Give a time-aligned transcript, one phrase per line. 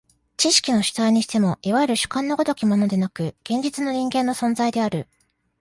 [0.35, 5.07] 知識の主体にしても、いわゆる主観の如きものでなく、現実の人間の存在である。